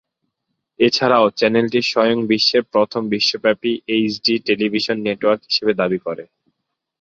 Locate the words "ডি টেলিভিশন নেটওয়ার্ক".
4.25-5.41